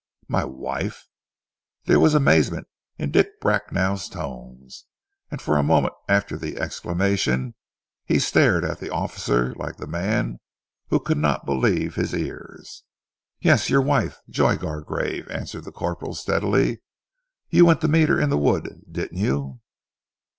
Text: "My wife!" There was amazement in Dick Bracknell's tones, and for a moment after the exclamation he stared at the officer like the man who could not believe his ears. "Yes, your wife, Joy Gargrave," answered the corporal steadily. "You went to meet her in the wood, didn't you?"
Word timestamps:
"My 0.27 0.43
wife!" 0.43 1.05
There 1.83 1.99
was 1.99 2.15
amazement 2.15 2.65
in 2.97 3.11
Dick 3.11 3.39
Bracknell's 3.39 4.09
tones, 4.09 4.85
and 5.29 5.39
for 5.39 5.57
a 5.57 5.61
moment 5.61 5.93
after 6.09 6.37
the 6.39 6.57
exclamation 6.57 7.53
he 8.03 8.17
stared 8.17 8.65
at 8.65 8.79
the 8.79 8.89
officer 8.89 9.53
like 9.53 9.75
the 9.77 9.85
man 9.85 10.39
who 10.87 10.99
could 10.99 11.19
not 11.19 11.45
believe 11.45 11.93
his 11.93 12.15
ears. 12.15 12.81
"Yes, 13.41 13.69
your 13.69 13.81
wife, 13.83 14.19
Joy 14.27 14.57
Gargrave," 14.57 15.27
answered 15.29 15.65
the 15.65 15.71
corporal 15.71 16.15
steadily. 16.15 16.81
"You 17.51 17.67
went 17.67 17.81
to 17.81 17.87
meet 17.87 18.09
her 18.09 18.19
in 18.19 18.31
the 18.31 18.39
wood, 18.39 18.81
didn't 18.91 19.19
you?" 19.19 19.59